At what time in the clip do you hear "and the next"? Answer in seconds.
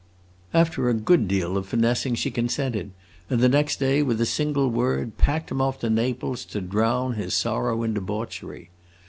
3.29-3.79